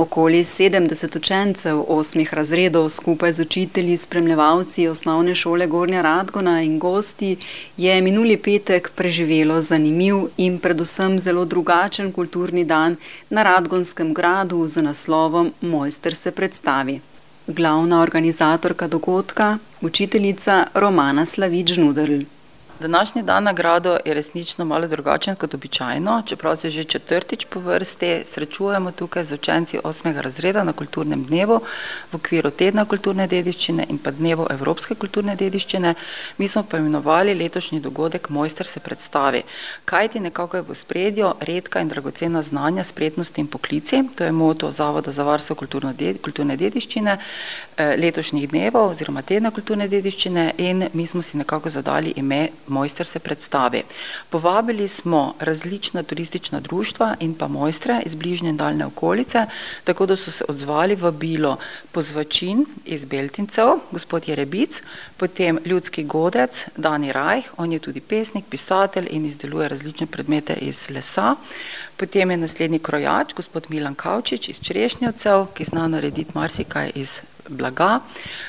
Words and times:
Okoli 0.00 0.44
70 0.44 1.16
učencev 1.16 1.84
osmih 1.88 2.34
razredov 2.34 2.90
skupaj 2.90 3.32
z 3.32 3.40
učitelji, 3.40 3.96
spremljevalci 3.96 4.86
osnovne 4.88 5.34
šole 5.34 5.66
Gornja 5.66 6.02
Radgona 6.02 6.62
in 6.62 6.78
gosti 6.78 7.36
je 7.76 8.00
minuli 8.02 8.36
petek 8.36 8.90
preživelo 8.96 9.60
zanimiv 9.60 10.16
in 10.36 10.58
predvsem 10.58 11.18
zelo 11.18 11.44
drugačen 11.44 12.12
kulturni 12.12 12.64
dan 12.64 12.96
na 13.30 13.42
Radgonskem 13.42 14.14
gradu 14.14 14.68
z 14.68 14.82
naslovom 14.82 15.52
Mojster 15.60 16.14
se 16.14 16.30
predstavi. 16.30 17.00
Glavna 17.46 18.02
organizatorka 18.02 18.88
dogodka, 18.88 19.58
učiteljica 19.80 20.66
Romana 20.74 21.26
Slavič 21.26 21.72
Žnudrl. 21.72 22.39
Današnji 22.80 23.22
dan 23.22 23.44
na 23.44 23.52
gradu 23.52 23.96
je 24.04 24.14
resnično 24.14 24.64
malo 24.64 24.86
drugačen 24.86 25.34
kot 25.34 25.54
običajno, 25.54 26.22
čeprav 26.26 26.56
se 26.56 26.70
že 26.70 26.84
četrtič 26.84 27.44
po 27.44 27.60
vrsti 27.60 28.22
srečujemo 28.26 28.92
tukaj 28.92 29.24
z 29.24 29.34
učenci 29.34 29.78
osmega 29.84 30.20
razreda 30.20 30.64
na 30.64 30.72
kulturnem 30.72 31.24
dnevu 31.24 31.60
v 32.12 32.16
okviru 32.16 32.50
tedna 32.50 32.84
kulturne 32.84 33.26
dediščine 33.26 33.86
in 33.88 33.98
pa 33.98 34.10
dnevu 34.10 34.46
evropske 34.50 34.94
kulturne 34.94 35.36
dediščine. 35.36 35.94
Mi 36.38 36.48
smo 36.48 36.62
pa 36.62 36.78
imenovali 36.78 37.34
letošnji 37.34 37.80
dogodek 37.80 38.28
Mojster 38.28 38.66
se 38.66 38.80
predstavi. 38.80 39.42
Kajti 39.84 40.20
nekako 40.20 40.56
je 40.56 40.62
v 40.62 40.74
spredju 40.74 41.34
redka 41.40 41.80
in 41.80 41.88
dragocena 41.88 42.42
znanja, 42.42 42.84
spretnosti 42.84 43.40
in 43.40 43.46
poklici, 43.46 44.02
to 44.16 44.24
je 44.24 44.32
moto 44.32 44.70
Zavoda 44.70 45.12
za 45.12 45.22
varstvo 45.22 45.56
kulturne 45.56 46.56
dediščine 46.56 47.18
letošnjih 47.96 48.48
dnevov 48.48 48.90
oziroma 48.90 49.22
tedna 49.22 49.50
kulturne 49.50 49.88
dediščine 49.88 50.54
in 50.58 50.88
mi 50.92 51.06
smo 51.06 51.22
si 51.22 51.36
nekako 51.36 51.68
zadali 51.68 52.12
ime 52.16 52.48
Mojster 52.70 53.06
se 53.06 53.18
predstavi. 53.18 53.82
Povabili 54.30 54.88
smo 54.88 55.34
različna 55.38 56.02
turistična 56.02 56.60
društva 56.60 57.16
in 57.20 57.34
pa 57.34 57.48
mojstre 57.48 58.02
iz 58.06 58.14
bližnje 58.14 58.48
in 58.50 58.56
daljne 58.56 58.86
okolice, 58.86 59.46
tako 59.84 60.06
da 60.06 60.16
so 60.16 60.30
se 60.30 60.44
odzvali 60.48 60.94
vabilu 60.94 61.56
pozvačin 61.92 62.66
iz 62.84 63.04
Beltincev, 63.04 63.68
gospod 63.90 64.28
Jerebic, 64.28 64.82
potem 65.16 65.58
ljudski 65.64 66.04
godec 66.04 66.64
Dani 66.76 67.12
Rajh, 67.12 67.44
on 67.56 67.72
je 67.72 67.78
tudi 67.78 68.00
pesnik, 68.00 68.44
pisatelj 68.50 69.06
in 69.10 69.26
izdeluje 69.26 69.68
različne 69.68 70.06
predmete 70.06 70.54
iz 70.54 70.90
lesa. 70.90 71.36
Potem 71.96 72.30
je 72.30 72.36
naslednji 72.36 72.78
krojač, 72.78 73.34
gospod 73.34 73.66
Milan 73.68 73.94
Kavčič 73.94 74.48
iz 74.48 74.60
Črešnjevcev, 74.60 75.46
ki 75.54 75.64
zna 75.64 75.88
narediti 75.88 76.30
marsikaj 76.34 76.92
iz 76.94 77.20
blaga. 77.48 78.00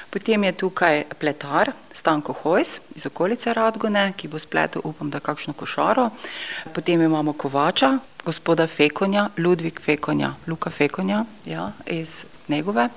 Potem 0.09 0.43
je 0.43 0.51
tukaj 0.51 1.03
pletar 1.19 1.71
Stanko 1.93 2.33
Hojs 2.33 2.79
iz 2.95 3.05
okolice 3.05 3.53
Radgone, 3.53 4.13
ki 4.17 4.27
bo 4.27 4.39
spletel, 4.39 4.81
upam, 4.83 5.09
da 5.09 5.19
kakšno 5.19 5.53
košaro. 5.53 6.09
Potem 6.73 7.01
imamo 7.01 7.33
kovača, 7.33 7.97
gospoda 8.25 8.67
Fekonja, 8.67 9.29
Ludvik 9.37 9.81
Fekonja, 9.81 10.33
Luka 10.47 10.69
Fekonja, 10.69 11.25
ja, 11.45 11.71
iz 11.85 12.25
Negove. 12.47 12.89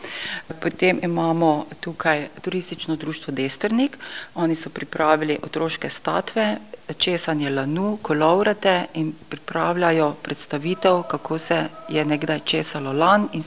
Potem 0.61 0.98
imamo 1.03 1.67
tukaj 1.81 2.29
turistično 2.42 2.97
društvo 2.97 3.33
Destrnik, 3.33 3.98
oni 4.34 4.55
so 4.55 4.70
pripravili 4.70 5.39
otroške 5.42 5.89
statve, 5.91 6.56
česanje 6.98 7.51
lanu, 7.51 7.98
kolovrate 8.03 8.86
in 8.95 9.12
pripravljajo 9.29 10.12
predstavitev, 10.23 11.03
kako 11.03 11.39
se 11.39 11.64
je 11.89 12.05
nekdaj 12.05 12.41
česalo 12.45 12.92
lan 12.92 13.29
in 13.33 13.42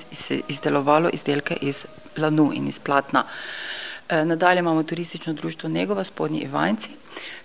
izdelovalo 0.48 1.10
izdelke 1.14 1.58
iz 1.62 1.86
lanu 2.18 2.52
in 2.54 2.68
iz 2.68 2.80
platna. 2.80 3.24
nadalje 4.10 4.60
imamo 4.60 4.84
turistično 4.84 5.34
društvo 5.34 5.70
Negova 5.70 6.04
Spodnji 6.04 6.40
Ivanjci, 6.40 6.90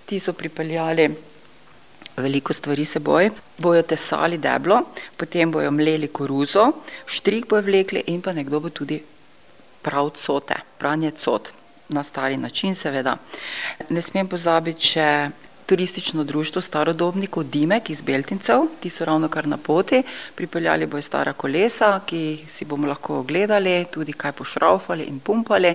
ti 0.06 0.19
so 0.19 0.33
pripeljali 0.33 1.15
veliko 2.17 2.53
stvari 2.53 2.84
seboj, 2.84 3.31
bojo 3.59 3.83
tesali 3.83 4.39
deblo, 4.39 4.83
potem 5.17 5.53
bojo 5.53 5.70
mleli 5.70 6.09
koruzo, 6.09 6.73
štrik 7.06 7.48
bojo 7.48 7.62
vlekli 7.62 8.03
in 8.06 8.23
pa 8.23 8.33
nekdo 8.33 8.61
bo 8.61 8.70
tudi 8.70 9.03
pral 9.83 10.11
cote, 10.11 10.55
pranje 10.78 11.11
cot. 11.11 11.48
Na 11.89 12.03
stari 12.03 12.37
način, 12.37 12.75
seveda. 12.75 13.17
Ne 13.89 14.03
smem 14.03 14.28
pozabiti 14.28 14.87
še 14.94 15.09
turistično 15.72 16.25
društvo 16.25 16.62
starodobnikov 16.62 17.44
Dimek 17.44 17.91
iz 17.91 18.03
Beltincev, 18.03 18.66
ti 18.81 18.91
so 18.91 19.05
ravnokar 19.05 19.47
na 19.47 19.56
poti, 19.56 20.03
pripeljali 20.34 20.87
bojo 20.87 21.03
stara 21.03 21.33
kolesa, 21.33 22.00
ki 22.06 22.44
si 22.49 22.65
bomo 22.65 22.87
lahko 22.87 23.19
ogledali, 23.19 23.87
tudi 23.91 24.12
kaj 24.12 24.32
pošravfali 24.32 25.05
in 25.05 25.21
pumpali. 25.21 25.75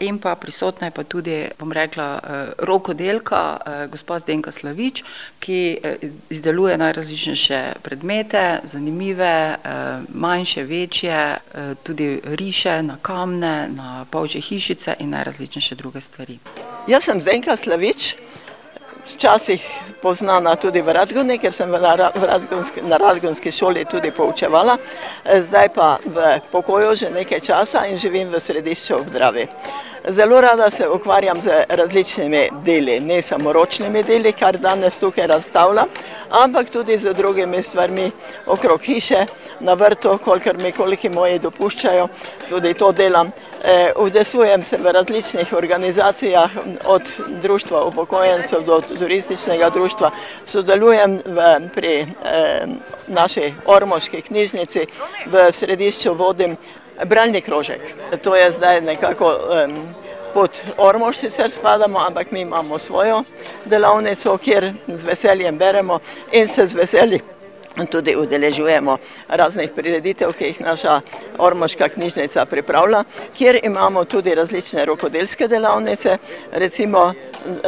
in 0.00 0.18
pa 0.18 0.34
prisotna 0.34 0.86
je 0.86 0.90
pa 0.90 1.04
tudi, 1.04 1.48
bom 1.58 1.72
rekla, 1.72 2.20
rokodelka, 2.58 3.56
gospa 3.90 4.18
Zdenka 4.18 4.52
Slavič, 4.52 5.02
ki 5.40 5.78
izdeluje 6.30 6.78
najrazličnejše 6.78 7.72
predmete, 7.82 8.60
zanimive, 8.64 9.56
manjše, 10.08 10.64
večje, 10.64 11.36
tudi 11.82 12.20
riše 12.24 12.82
na 12.82 12.96
kamne, 13.02 13.68
na 13.68 14.04
polžje 14.10 14.40
hišice 14.40 14.94
in 14.98 15.10
najrazličnejše 15.10 15.74
druge 15.74 16.00
stvari. 16.00 16.38
Jaz 16.86 17.04
sem 17.04 17.20
Zdenka 17.20 17.56
Slavič, 17.56 18.16
včasih 19.04 19.62
poznana 20.02 20.56
tudi 20.56 20.82
v 20.82 20.92
Radgoni, 20.92 21.38
ker 21.38 21.52
sem 21.52 21.70
v 21.70 21.80
v 22.14 22.24
na 22.88 22.96
radgonski 22.96 23.52
šoli 23.52 23.84
tudi 23.84 24.10
poučevala. 24.10 24.78
zdaj 25.40 25.68
pa 25.74 25.98
v 26.04 26.40
pokoju 26.52 26.94
že 26.94 27.10
nekaj 27.10 27.40
časa 27.40 27.86
in 27.86 27.96
živim 27.96 28.28
v 28.28 28.40
Središču 28.40 28.94
ob 28.94 29.10
Dravi. 29.10 29.48
Zelo 30.08 30.40
rada 30.40 30.70
se 30.70 30.88
ukvarjam 30.88 31.42
z 31.42 31.50
različnimi 31.68 32.48
deli, 32.64 33.00
ne 33.00 33.22
samo 33.22 33.52
ročnimi 33.52 34.02
deli, 34.02 34.32
kar 34.32 34.58
danes 34.58 34.98
tukaj 34.98 35.26
razstavljam, 35.26 35.86
ampak 36.30 36.70
tudi 36.70 36.98
z 36.98 37.14
drugimi 37.14 37.62
stvarmi 37.62 38.10
okrog 38.46 38.80
hiše, 38.82 39.26
na 39.60 39.74
vrtu, 39.74 40.18
kolikor 40.24 40.56
mi 40.56 40.72
kolegi 40.72 41.08
moji 41.08 41.38
dopuščajo, 41.38 42.08
tudi 42.48 42.74
to 42.74 42.92
delam. 42.92 43.32
udejstvujem 43.96 44.62
se 44.62 44.76
v 44.76 44.92
različnih 44.92 45.52
organizacijah, 45.52 46.50
od 46.84 47.02
društva 47.42 47.84
upokojencev 47.84 48.60
do 48.60 48.80
turističnega 48.80 49.70
društva, 49.70 50.10
sodelujem 50.44 51.20
v 51.24 51.68
pri 51.74 52.06
naši 53.06 53.54
ormoški 53.66 54.22
knjižnici, 54.22 54.86
v 55.26 55.52
središču 55.52 56.14
vodim 56.14 56.56
bralni 57.04 57.40
krožek. 57.40 57.80
To 58.22 58.36
je 58.36 58.50
zdaj 58.50 58.80
nekako 58.80 59.38
pod 60.34 60.62
Ormož 60.76 61.16
sicer 61.16 61.50
spadamo, 61.50 61.98
ampak 61.98 62.30
mi 62.30 62.40
imamo 62.40 62.78
svojo 62.78 63.22
delavnico, 63.64 64.38
kjer 64.38 64.72
z 64.86 65.02
veseljem 65.02 65.58
beremo 65.58 65.98
in 66.32 66.48
se 66.48 66.66
z 66.66 66.74
veseljem 66.74 67.20
tudi 67.90 68.16
udeležujemo 68.16 68.96
raznih 69.28 69.70
prireditev, 69.76 70.32
ki 70.32 70.44
jih 70.44 70.60
naša 70.60 71.00
ormoška 71.38 71.88
knjižnica 71.88 72.44
pripravlja, 72.44 73.04
kjer 73.36 73.58
imamo 73.62 74.04
tudi 74.04 74.34
različne 74.34 74.84
rokodelske 74.84 75.48
delavnice, 75.48 76.18
recimo 76.52 77.12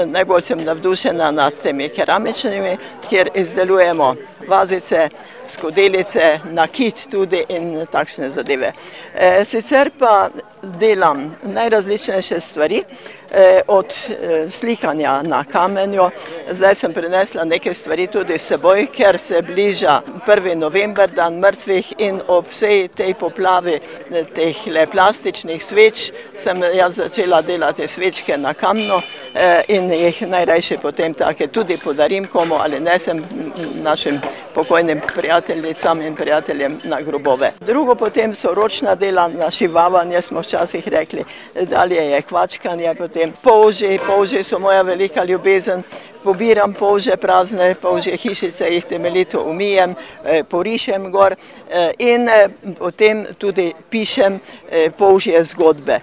najbolj 0.05 0.41
sem 0.41 0.65
navdušena 0.65 1.31
nad 1.31 1.55
temi 1.63 1.89
keramičnimi, 1.89 2.77
kjer 3.09 3.31
izdelujemo 3.35 4.15
vazice, 4.49 5.09
skodelice, 5.49 6.39
nakit 6.45 7.07
tudi 7.11 7.45
in 7.49 7.87
takšne 7.93 8.31
zadeve. 8.31 8.73
sicer 9.45 9.91
pa 9.99 10.29
delam 10.63 11.37
najrazličnejše 11.43 12.41
stvari, 12.41 12.83
od 13.67 13.95
slikanja 14.51 15.23
na 15.23 15.45
kamenju, 15.45 16.11
zdaj 16.51 16.75
sem 16.75 16.93
prinesla 16.93 17.45
nekaj 17.45 17.75
stvari 17.75 18.07
tudi 18.07 18.39
s 18.39 18.47
seboj, 18.47 18.87
ker 18.87 19.19
se 19.19 19.43
bliža 19.43 20.01
prvi 20.27 20.55
november, 20.55 21.11
dan 21.11 21.39
mrtvih, 21.39 21.93
in 21.99 22.21
ob 22.29 22.47
vsej 22.51 22.89
tej 22.89 23.15
poplavi 23.15 23.81
tehle 24.35 24.87
plastičnih 24.87 25.65
sveč 25.65 26.11
sem 26.35 26.63
jaz 26.75 26.97
začela 26.97 27.43
delati 27.43 27.89
svečke 27.89 28.39
na 28.39 28.55
kamnu, 28.55 29.01
in 29.69 29.91
jih 29.93 30.23
najrajši 30.29 30.79
potem 30.83 31.15
take 31.15 31.47
tudi 31.47 31.77
podarim 31.77 32.27
komu 32.27 32.55
ali 32.55 32.81
nesem 32.81 33.25
našim 33.83 34.21
pokojnim 34.55 35.01
prijateljicam 35.15 36.03
in 36.03 36.17
prijateljem 36.17 36.79
na 36.85 37.01
grobove. 37.01 37.53
Drugo 37.61 37.95
potem 37.95 38.35
so 38.35 38.55
ročna 38.55 38.95
dela, 38.95 39.29
našivavanje 39.29 40.23
smo 40.23 40.41
včasih 40.41 40.89
rekli, 40.89 41.25
dalje 41.55 42.11
je 42.11 42.23
kvačkanje 42.23 42.95
polži, 43.43 43.99
polži 44.07 44.43
so 44.43 44.59
moja 44.59 44.83
velika 44.83 45.25
ljubezen. 45.25 45.83
Pobiram 46.25 46.73
polže 46.75 47.15
prazne, 47.17 47.75
polžje 47.75 48.17
hišice, 48.17 48.67
jih 48.67 48.85
temeljito 48.85 49.45
umijem, 49.47 49.95
porišem 50.51 51.11
gor, 51.13 51.37
in 51.99 52.27
potem 52.79 53.27
tudi 53.39 53.69
pišem 53.91 54.41
polžje 54.99 55.45
zgodbe. 55.45 56.01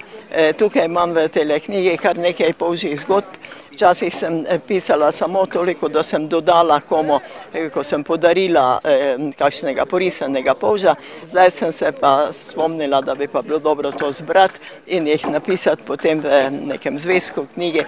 tukaj 0.57 0.86
imam 0.86 1.12
v 1.12 1.27
tejle 1.27 1.60
knjigi 1.60 1.98
kar 1.98 2.18
nekaj 2.18 2.54
polžjih 2.54 3.00
zgodb, 3.01 3.36
Včasih 3.74 4.16
sem 4.16 4.46
eh, 4.48 4.60
pisala 4.68 5.12
samo 5.12 5.46
toliko, 5.46 5.88
da 5.90 6.04
sem 6.04 6.28
dodala 6.28 6.80
komu, 6.80 7.20
eh, 7.54 7.70
ko 7.74 7.84
sem 7.84 8.04
podarila 8.04 8.80
eh, 8.84 9.18
kakšnega 9.38 9.86
porisanega 9.86 10.54
polža. 10.54 10.96
Zdaj 11.25 11.52
sem 11.52 11.72
se 11.74 11.92
pa 11.92 12.30
spomnila, 12.31 13.02
da 13.02 13.16
bi 13.16 13.28
pa 13.28 13.42
bilo 13.42 13.60
dobro 13.60 13.92
to 13.92 14.12
zbrati 14.12 14.60
in 14.88 15.08
jih 15.08 15.25
napisati 15.28 15.84
potem 15.84 16.22
v 16.22 16.50
nekem 16.52 17.00
zvezku 17.00 17.48
knjige, 17.54 17.86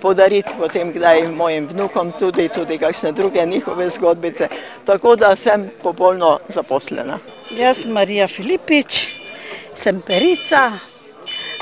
podariti 0.00 0.56
potem 0.58 0.92
kdaj 0.92 1.28
mojim 1.28 1.68
vnukom 1.68 2.12
tudi, 2.18 2.48
tudi 2.48 2.78
kakšne 2.78 3.12
druge 3.12 3.46
njihove 3.46 3.90
zgodbice. 3.90 4.48
Tako 4.84 5.16
da 5.16 5.36
sem 5.36 5.70
popolno 5.82 6.38
zaposlena. 6.48 7.18
Jaz 7.50 7.82
sem 7.82 7.92
Marija 7.92 8.28
Filipič, 8.28 9.06
sem 9.76 10.00
perica 10.00 10.72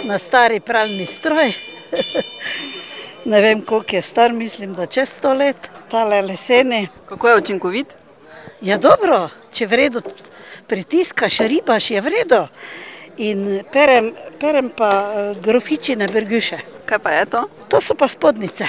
na 0.05 0.19
stari 0.19 0.61
pravni 0.61 1.06
stroj. 1.06 1.52
ne 3.25 3.40
vem, 3.40 3.62
koliko 3.62 3.96
je 3.96 4.02
star, 4.02 4.32
mislim, 4.32 4.75
da 4.75 4.87
čez 4.87 5.08
sto 5.08 5.32
let, 5.34 5.70
tale 5.90 6.22
leseni. 6.22 6.88
Kako 7.06 7.28
je 7.28 7.37
učinkovit? 7.37 7.96
Ja, 8.61 8.78
dobro, 8.78 9.28
če 9.52 9.67
vredo 9.67 10.00
pritiskaš, 10.67 11.38
ribaš, 11.38 11.90
je 11.90 12.00
vredo. 12.00 12.46
In 13.17 13.62
perem, 13.72 14.12
perem 14.40 14.70
pa 14.76 14.90
eh, 14.90 15.34
grofičine 15.43 16.08
brguše. 16.08 16.58
Kaj 16.84 16.99
pa 16.99 17.11
je 17.11 17.26
to? 17.26 17.43
To 17.69 17.81
so 17.81 17.94
pa 17.94 18.08
spodnice. 18.08 18.67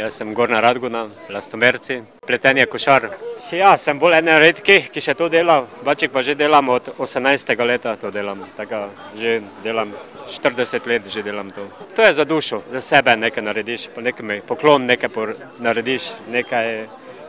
Jaz 0.00 0.14
sem 0.16 0.32
Gorna 0.34 0.60
Radguna, 0.60 1.08
Lastomerci, 1.28 1.98
pletenje 2.26 2.64
košar. 2.66 3.10
Ja, 3.52 3.74
sem 3.76 3.98
bolj 4.00 4.14
eden 4.16 4.38
redkih, 4.40 4.86
ki 4.94 5.02
še 5.04 5.12
to 5.18 5.26
dela, 5.28 5.58
baček 5.84 6.14
pa 6.14 6.22
že 6.24 6.32
delam 6.40 6.70
od 6.72 6.88
18. 6.96 7.50
leta 7.68 7.92
to 8.00 8.08
delam, 8.14 8.40
tako 8.56 8.86
že 9.20 9.42
delam 9.64 9.92
40 10.24 10.88
let 10.88 11.10
že 11.12 11.20
delam 11.22 11.50
to. 11.52 11.66
To 11.96 12.06
je 12.06 12.14
za 12.16 12.24
dušo, 12.24 12.62
za 12.72 12.80
sebe 12.80 13.12
nekaj 13.16 13.44
narediš, 13.44 13.88
po 13.94 14.00
nekem 14.00 14.40
poklon 14.48 14.86
nekaj 14.88 15.36
narediš, 15.58 16.08
nekaj, 16.32 16.86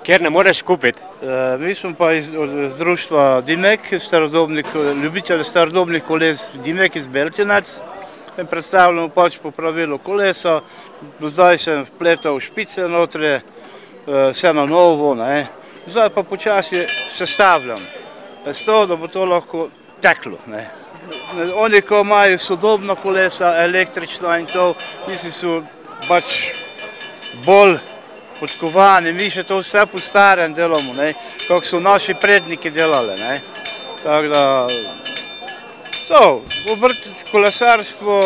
kjer 0.07 0.21
ne 0.21 0.31
moreš 0.31 0.61
kupiti. 0.61 1.01
E, 1.19 1.57
mi 1.59 1.75
smo 1.75 1.91
pa 1.97 2.13
iz 2.13 2.31
društva 2.77 3.41
Dimek, 3.41 3.91
starodobnik, 3.99 4.71
ljubitelj 5.03 5.43
starodobnih 5.43 6.07
koles 6.07 6.47
Dimek 6.63 6.95
iz 6.95 7.07
Beltinac. 7.07 7.81
Predstavljamo 8.31 9.09
pač 9.11 9.35
po 9.43 9.51
pravilu 9.51 9.97
kolesa, 9.99 10.61
zdaj 11.21 11.57
sem 11.57 11.85
vpletal 11.85 12.39
špice 12.39 12.87
notre, 12.87 13.41
vse 14.05 14.53
na 14.53 14.65
novo, 14.65 15.15
ne. 15.15 15.47
zdaj 15.87 16.09
pa 16.09 16.23
počasi 16.23 16.85
sestavljam, 17.13 17.79
s 18.45 18.63
to, 18.65 18.85
da 18.85 18.95
bo 18.95 19.07
to 19.07 19.25
lahko 19.25 19.69
teklo. 20.01 20.37
Ne. 20.47 20.69
Oni, 21.55 21.81
ko 21.81 22.01
imajo 22.01 22.37
sodobna 22.37 22.95
kolesa, 22.95 23.55
električna 23.63 24.37
in 24.37 24.45
to, 24.45 24.73
misli 25.07 25.31
so 25.31 25.61
pač 26.07 26.25
bolj 27.45 27.77
podkovani, 28.39 29.13
mi 29.13 29.29
še 29.29 29.43
to 29.43 29.61
vse 29.61 29.85
po 29.85 29.99
starem 30.01 30.53
delamo, 30.53 30.93
ne, 30.93 31.13
kako 31.47 31.65
so 31.65 31.79
naši 31.79 32.13
predniki 32.13 32.69
delali. 32.69 33.17
Ne. 33.19 33.41
Tako 34.03 34.27
da, 34.27 34.43
so, 35.93 36.41
kolesarstvo 37.31 38.19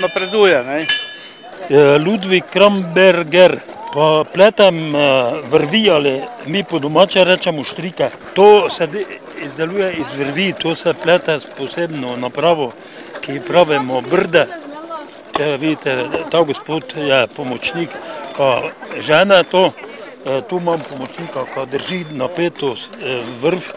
napreduje. 0.00 0.62
Ne. 0.64 1.03
Ludvik 2.06 2.44
Kramberger, 2.52 3.58
pa 3.94 4.24
pletem 4.32 4.92
vrvi 5.50 5.90
ali 5.90 6.22
mi 6.46 6.64
po 6.64 6.78
domače 6.78 7.24
rečemo 7.24 7.64
štrike. 7.64 8.08
To 8.34 8.70
se 8.70 8.88
izdeluje 9.44 9.92
iz 9.92 10.18
vrvi, 10.18 10.52
to 10.52 10.74
se 10.74 10.94
plete 11.02 11.38
s 11.40 11.46
posebno 11.58 12.16
napravo, 12.16 12.72
ki 13.20 13.40
pravimo 13.46 14.00
brde. 14.00 14.46
Če 15.36 15.56
vidite, 15.58 15.96
ta 16.30 16.42
gospod 16.42 16.92
je 16.96 17.26
pomočnik, 17.36 17.90
ka 18.36 18.62
žene 19.00 19.42
to, 19.50 19.70
tu 20.48 20.58
imam 20.62 20.78
pomočnika, 20.90 21.42
ka 21.54 21.64
drži 21.64 22.04
napeto 22.12 22.76
vrv, 23.42 23.72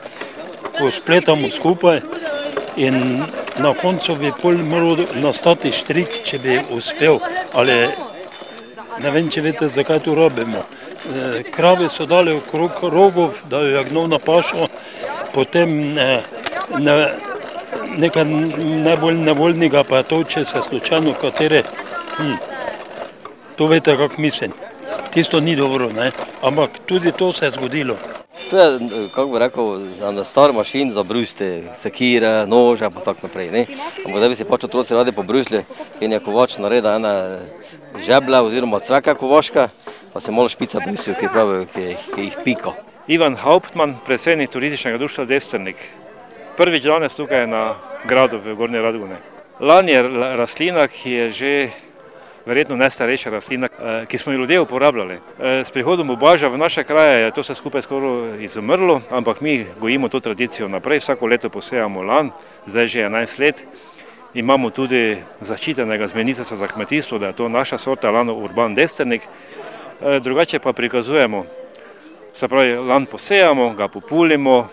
ko 0.77 0.91
spletamo 0.91 1.49
skupaj 1.49 2.01
in 2.77 3.23
na 3.57 3.73
koncu 3.73 4.15
bi 4.15 4.31
pol 4.41 4.61
moral 4.61 5.01
nastati 5.17 5.71
štrik, 5.73 6.19
če 6.23 6.39
bi 6.39 6.59
uspel, 6.77 7.17
ali 7.53 7.77
ne 8.99 9.11
vem, 9.11 9.29
če 9.29 9.41
veste, 9.41 9.69
zakaj 9.69 9.99
to 10.05 10.15
rabimo. 10.15 10.63
Krave 11.53 11.89
so 11.89 12.05
dali 12.05 12.33
okrog 12.35 12.83
rogov, 12.91 13.37
da 13.49 13.61
jo 13.61 13.77
je 13.77 13.83
gnov 13.89 14.07
na 14.11 14.19
pašo, 14.19 14.67
potem 15.33 15.75
ne, 15.93 16.97
nekaj 17.97 18.25
najbolj 18.25 19.21
nevoljnega 19.29 19.83
pa 19.83 20.01
je 20.01 20.09
to, 20.11 20.23
če 20.23 20.45
se 20.45 20.61
slučajno 20.69 21.13
katere, 21.21 21.63
hm, 22.17 22.35
to 23.55 23.67
veste, 23.67 23.97
kak 23.97 24.17
mislim. 24.17 24.53
Tisto 25.13 25.39
ni 25.39 25.55
dobro, 25.55 25.89
ne, 25.93 26.11
ampak 26.41 26.79
tudi 26.85 27.11
to 27.11 27.33
se 27.33 27.45
je 27.45 27.51
zgodilo. 27.51 27.97
To 28.49 28.57
je, 28.57 28.79
kako 29.15 29.29
bi 29.31 29.39
rekel, 29.39 29.79
za 29.99 30.23
star 30.23 30.53
mašin, 30.53 30.91
za 30.91 31.03
bruste, 31.03 31.61
sekire, 31.75 32.45
nože 32.47 32.89
pa 32.89 32.99
tako 32.99 33.27
naprej, 33.27 33.51
ne. 33.51 33.65
Ampak 34.05 34.21
da 34.21 34.29
bi 34.29 34.35
si 34.35 34.47
pač 34.47 34.63
otroci 34.63 34.95
radi 34.95 35.11
pobrusli 35.11 35.63
in 36.01 36.11
je 36.11 36.19
kovač 36.19 36.57
nareda 36.57 36.95
ena 36.95 37.13
žeblja 38.05 38.41
oziroma 38.43 38.79
cveka 38.79 39.15
kovaška, 39.15 39.67
pa 40.13 40.19
se 40.19 40.31
malo 40.31 40.49
špica 40.49 40.79
brusijo, 40.85 41.15
ki 41.19 41.31
pravijo, 41.33 41.65
ki, 41.73 41.95
ki 42.15 42.21
jih 42.21 42.37
pika. 42.43 42.71
Ivan 43.07 43.35
Hauptmann, 43.35 43.97
predsednik 44.05 44.51
turističnega 44.51 44.97
društva 44.97 45.25
Destrnik. 45.25 45.75
Prvič 46.57 46.83
danes 46.83 47.15
tukaj 47.15 47.47
na 47.47 47.75
gradu 48.07 48.39
v 48.43 48.55
Gornje 48.55 48.81
Radgune. 48.81 49.19
Lani 49.59 49.91
je 49.91 50.01
rastlina, 50.37 50.87
ki 50.87 51.11
je 51.11 51.31
že 51.31 51.51
verjetno 52.47 52.77
najstarejša 52.79 53.29
rastlina, 53.29 53.67
ki 54.07 54.17
smo 54.17 54.31
jo 54.31 54.39
ljudje 54.39 54.59
uporabljali. 54.59 55.19
S 55.39 55.71
prihodom 55.71 56.09
obaža 56.09 56.47
v 56.47 56.57
naše 56.57 56.83
kraje 56.83 57.25
je 57.25 57.31
to 57.31 57.41
vse 57.43 57.55
skupaj 57.55 57.81
skoraj 57.81 58.43
izumrlo, 58.43 59.01
ampak 59.09 59.41
mi 59.41 59.65
gojimo 59.79 60.09
to 60.09 60.19
tradicijo 60.19 60.67
naprej, 60.67 60.99
vsako 60.99 61.27
leto 61.27 61.49
posejamo 61.49 62.01
lan, 62.03 62.31
zdaj 62.67 62.87
že 62.87 63.05
11 63.09 63.39
let. 63.39 63.63
Imamo 64.33 64.69
tudi 64.69 65.17
zaščitenega 65.41 66.07
z 66.07 66.15
ministrstva 66.15 66.57
za 66.57 66.67
kmetijstvo, 66.67 67.17
da 67.19 67.27
je 67.27 67.33
to 67.33 67.49
naša 67.49 67.77
sorta 67.77 68.11
lano 68.11 68.33
urban 68.33 68.75
desternik. 68.75 69.21
Drugače 70.21 70.59
pa 70.59 70.73
prikazujemo, 70.73 71.45
se 72.33 72.47
pravi, 72.47 72.75
lan 72.75 73.05
posejamo, 73.05 73.73
ga 73.73 73.87
populimo, 73.87 74.67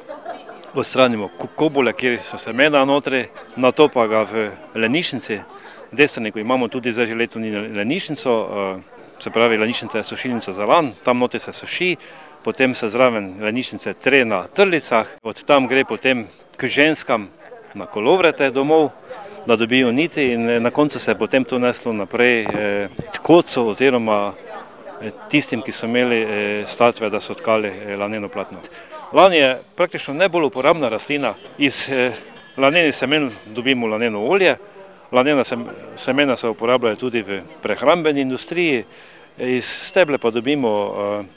odstranimo 0.74 1.30
kobole, 1.56 1.92
kjer 1.92 2.18
so 2.22 2.38
semena 2.38 2.84
notri, 2.84 3.24
nato 3.56 3.88
pa 3.88 4.06
ga 4.06 4.22
v 4.22 4.50
lenišnici, 4.74 5.38
desterniku 5.94 6.38
imamo 6.38 6.68
tudi 6.68 6.92
zdaj 6.92 7.06
že 7.06 7.14
leto 7.14 7.38
lenišnico, 7.38 8.32
se 9.18 9.30
pravi, 9.30 9.58
lenišnica 9.58 9.98
je 9.98 10.04
sušilnica 10.04 10.52
za 10.52 10.64
lan, 10.64 10.92
tam 11.04 11.18
notri 11.18 11.40
se 11.40 11.52
suši, 11.52 11.96
potem 12.44 12.74
se 12.74 12.88
zraven 12.90 13.34
lenišnice 13.40 13.94
tre 13.94 14.24
na 14.24 14.46
trlicah, 14.46 15.06
od 15.22 15.44
tam 15.44 15.66
gre 15.66 15.84
potem 15.84 16.26
k 16.56 16.66
ženskam 16.66 17.28
na 17.74 17.86
kolovrete 17.86 18.50
domov, 18.50 18.90
da 19.46 19.56
dobijo 19.56 19.92
niti 19.92 20.32
in 20.32 20.62
na 20.62 20.70
koncu 20.70 20.98
se 20.98 21.10
je 21.10 21.18
potem 21.18 21.44
to 21.44 21.58
neslo 21.58 21.92
naprej 21.92 22.46
tkocu 23.12 23.68
oziroma 23.68 24.32
tistim, 25.28 25.62
ki 25.62 25.72
so 25.72 25.86
imeli 25.86 26.64
statve, 26.66 27.10
da 27.10 27.20
so 27.20 27.34
tkali 27.34 27.96
laneno 27.98 28.28
platno. 28.28 28.58
Lan 29.12 29.32
je 29.32 29.58
praktično 29.76 30.14
najbolj 30.14 30.44
uporabna 30.44 30.88
rastlina, 30.88 31.34
iz 31.58 31.88
lanenih 32.56 32.94
semen 32.94 33.30
dobimo 33.46 33.86
laneno 33.86 34.24
olje, 34.24 34.56
lanena 35.14 35.44
semena 35.96 36.36
se 36.36 36.48
uporabljajo 36.48 36.96
tudi 36.96 37.22
v 37.22 37.42
prehrambeni 37.62 38.20
industriji, 38.20 38.84
iz 39.38 39.66
steble 39.66 40.18
pa 40.18 40.30
dobimo 40.30 40.70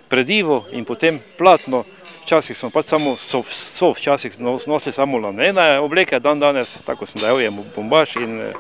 predivo 0.10 0.66
in 0.72 0.86
potem 0.86 1.20
platno, 1.38 1.84
včasih 2.26 2.58
smo 2.58 2.70
pač 2.70 2.86
samo, 2.86 3.16
so 3.18 3.94
včasih 3.94 4.40
nosili 4.42 4.94
samo 4.94 5.18
lanene 5.18 5.80
obleke, 5.80 6.20
dan 6.20 6.40
danes, 6.40 6.78
tako 6.86 7.06
sem 7.06 7.22
dejal, 7.22 7.42
je 7.42 7.52
bombaž 7.76 8.16
in 8.16 8.54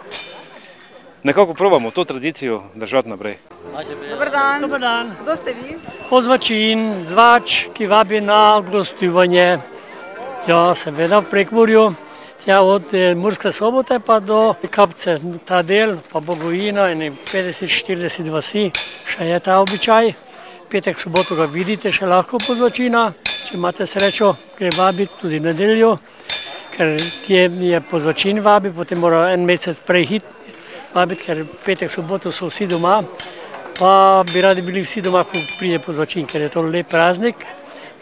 nekako 1.23 1.53
probamo 1.53 1.91
to 1.91 2.03
tradicijo 2.03 2.63
držati 2.75 3.09
naprej. 3.09 3.37
Dobar 4.09 4.31
dan. 4.31 4.61
Dobar 4.61 4.79
dan. 4.79 5.11
Kdo 5.21 5.35
ste 5.35 5.53
vi? 5.53 5.75
Pozvačin, 6.09 7.03
zvač, 7.03 7.67
ki 7.73 7.87
vabi 7.87 8.21
na 8.21 8.61
gostovanje. 8.71 9.59
Ja, 10.47 10.75
seveda 10.75 11.19
v 11.19 11.29
Prekmurju, 11.29 11.91
tja 12.47 12.61
od 12.61 12.83
Murske 13.15 13.51
sobote 13.51 13.99
pa 13.99 14.19
do 14.19 14.55
Kapce, 14.71 15.19
ta 15.45 15.61
del, 15.61 15.97
pa 16.11 16.19
Bogovina 16.19 16.85
in 16.91 17.01
50-40 17.11 18.29
vasi, 18.31 18.69
še 19.03 19.27
je 19.27 19.39
ta 19.43 19.57
običaj. 19.59 20.13
Petek, 20.71 20.95
soboto 20.95 21.35
ga 21.35 21.43
vidite 21.51 21.91
še 21.91 22.07
lahko 22.07 22.39
pozvačina, 22.39 23.09
če 23.27 23.57
imate 23.59 23.83
srečo, 23.83 24.31
gre 24.55 24.71
vabiti 24.77 25.19
tudi 25.19 25.41
nedeljo, 25.43 25.97
ker 26.77 26.95
kje 27.25 27.43
je 27.67 27.83
pozvačin 27.91 28.39
vabi, 28.39 28.71
potem 28.71 29.03
mora 29.03 29.25
en 29.33 29.43
mesec 29.43 29.83
prej 29.83 30.07
hit 30.13 30.31
vabiti, 30.95 31.27
ker 31.27 31.43
petek, 31.65 31.91
soboto 31.91 32.31
so 32.31 32.47
vsi 32.47 32.71
doma, 32.71 33.01
pa 33.75 34.23
bi 34.31 34.47
radi 34.47 34.63
bili 34.63 34.87
vsi 34.87 35.03
doma, 35.03 35.27
ko 35.27 35.43
pride 35.59 35.83
pozvačin, 35.83 36.23
ker 36.23 36.47
je 36.47 36.55
to 36.55 36.63
lep 36.63 36.87
praznik. 36.95 37.43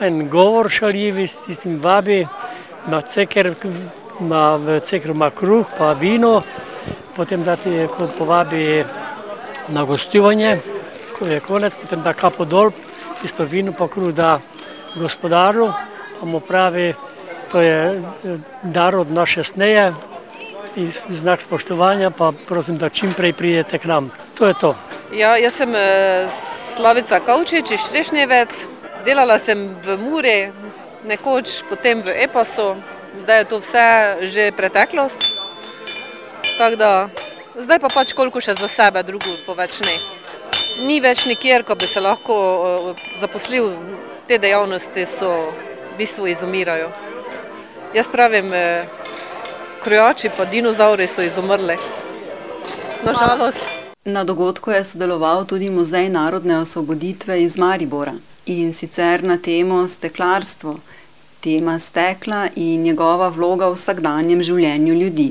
En 0.06 0.28
govor 0.30 0.70
šaljivi 0.70 1.26
s 1.26 1.48
tistim 1.48 1.82
vabi, 1.82 2.22
ima 2.86 3.02
ceker, 3.02 3.56
ima 4.20 4.56
v 4.56 4.80
cekru 4.80 5.14
ima 5.14 5.30
kruh 5.32 5.66
pa 5.78 5.94
vino, 5.94 6.44
potem 7.16 7.44
dati, 7.44 7.88
ko 7.98 8.08
povabi 8.18 8.84
na 9.68 9.84
gostovanje, 9.84 10.60
ko 11.20 11.26
je 11.26 11.40
konec, 11.40 11.74
potem 11.82 12.02
da 12.02 12.14
kapo 12.14 12.46
dol, 12.46 12.72
tisto 13.22 13.44
vino 13.44 13.74
pa 13.74 13.88
kruh 13.88 14.14
da 14.14 14.40
gospodaru, 14.96 15.72
pa 16.20 16.26
mu 16.26 16.40
pravi, 16.40 16.94
to 17.52 17.62
je 17.62 18.02
dar 18.64 18.96
od 18.96 19.12
naše 19.12 19.44
sneje, 19.44 19.94
in 20.76 20.92
znak 21.10 21.42
spoštovanja, 21.42 22.10
pa 22.12 22.32
prosim, 22.48 22.78
da 22.78 22.90
čim 22.90 23.14
prej 23.14 23.34
pridete 23.34 23.78
k 23.80 23.86
nam. 23.86 24.12
To 24.36 24.48
je 24.48 24.54
to. 24.60 24.76
Ja, 25.16 25.38
jaz 25.38 25.54
sem 25.56 25.72
Slavica 26.76 27.20
Kavčič 27.20 27.72
iz 27.72 27.80
Štrešnjevec, 27.88 28.52
delala 29.06 29.40
sem 29.40 29.76
v 29.86 29.98
Muri, 29.98 30.52
nekoč 31.08 31.64
potem 31.70 32.04
v 32.04 32.12
Epasu, 32.28 32.76
zdaj 33.22 33.38
je 33.38 33.46
to 33.46 33.60
vse 33.60 33.88
že 34.22 34.52
preteklost. 34.52 35.20
Tako 36.58 36.76
da, 36.76 37.08
zdaj 37.56 37.80
pa 37.80 37.88
pač 37.94 38.14
koliko 38.14 38.42
še 38.42 38.56
za 38.56 38.68
sebe, 38.68 39.04
drugo 39.04 39.36
pa 39.46 39.54
več 39.54 39.80
ne. 39.84 39.96
Ni 40.88 41.00
več 41.00 41.26
nikjer, 41.26 41.64
ko 41.64 41.76
bi 41.76 41.88
se 41.88 42.00
lahko 42.04 42.96
zaposlil, 43.20 43.72
te 44.28 44.38
dejavnosti 44.38 45.06
so 45.06 45.32
v 45.94 45.98
bistvu 45.98 46.28
izumirajo. 46.28 46.90
Jaz 47.96 48.08
pravim, 48.12 48.52
krojači 49.84 50.32
pa 50.38 50.46
dinozavri 50.46 51.08
so 51.08 51.22
izumrli. 51.22 51.78
Na 53.06 53.14
žalost. 53.14 53.64
Na 54.06 54.24
dogodku 54.24 54.72
je 54.72 54.84
sodeloval 54.84 55.46
tudi 55.46 55.70
Muzej 55.70 56.10
narodne 56.10 56.58
osvoboditve 56.60 57.42
iz 57.44 57.58
Maribora, 57.58 58.14
in 58.46 58.74
sicer 58.74 59.24
na 59.24 59.38
temo 59.38 59.88
steklarstvo, 59.88 60.76
tema 61.46 61.80
stekla 61.80 62.48
in 62.56 62.82
njegova 62.82 63.28
vloga 63.30 63.68
v 63.70 63.78
vsakdanjem 63.78 64.40
življenju 64.42 64.94
ljudi. 64.98 65.28